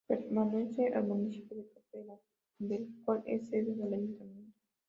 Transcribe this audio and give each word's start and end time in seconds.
Pertenece 0.07 0.87
al 0.95 1.03
municipio 1.05 1.55
de 1.57 1.69
Capela, 1.69 2.15
del 2.57 2.89
cual 3.05 3.21
es 3.27 3.49
sede 3.49 3.75
del 3.75 3.93
Ayuntamiento. 3.93 4.55